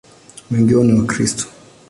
[0.51, 1.45] Wengi wao ni Wakristo.